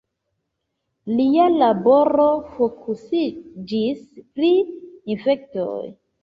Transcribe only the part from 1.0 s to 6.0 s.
Lia laboro fokusiĝis pri infektoj.